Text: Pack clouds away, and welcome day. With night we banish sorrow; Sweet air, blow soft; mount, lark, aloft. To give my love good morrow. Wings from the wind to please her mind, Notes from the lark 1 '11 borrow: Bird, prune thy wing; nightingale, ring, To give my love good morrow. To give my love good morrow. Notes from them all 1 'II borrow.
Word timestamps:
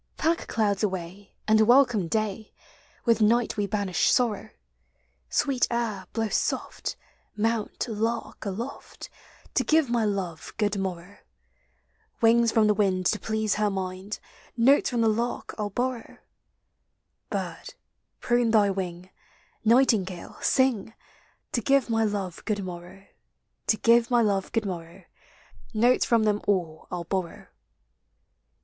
Pack 0.17 0.47
clouds 0.47 0.81
away, 0.81 1.35
and 1.47 1.61
welcome 1.61 2.07
day. 2.07 2.51
With 3.05 3.21
night 3.21 3.55
we 3.55 3.67
banish 3.67 4.09
sorrow; 4.09 4.49
Sweet 5.29 5.67
air, 5.69 6.07
blow 6.11 6.27
soft; 6.29 6.95
mount, 7.37 7.87
lark, 7.87 8.43
aloft. 8.43 9.11
To 9.53 9.63
give 9.63 9.91
my 9.91 10.03
love 10.03 10.53
good 10.57 10.75
morrow. 10.79 11.19
Wings 12.19 12.51
from 12.51 12.65
the 12.65 12.73
wind 12.73 13.05
to 13.05 13.19
please 13.19 13.53
her 13.61 13.69
mind, 13.69 14.19
Notes 14.57 14.89
from 14.89 15.01
the 15.01 15.07
lark 15.07 15.53
1 15.59 15.65
'11 15.65 15.73
borrow: 15.75 16.17
Bird, 17.29 17.75
prune 18.21 18.49
thy 18.49 18.71
wing; 18.71 19.11
nightingale, 19.63 20.37
ring, 20.57 20.95
To 21.51 21.61
give 21.61 21.91
my 21.91 22.03
love 22.03 22.43
good 22.45 22.63
morrow. 22.63 23.05
To 23.67 23.77
give 23.77 24.09
my 24.09 24.23
love 24.23 24.51
good 24.51 24.65
morrow. 24.65 25.03
Notes 25.75 26.05
from 26.05 26.23
them 26.23 26.41
all 26.47 26.87
1 26.89 27.01
'II 27.01 27.05
borrow. 27.07 27.47